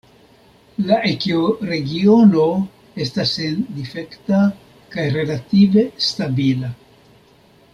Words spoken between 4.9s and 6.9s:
kaj relative stabila.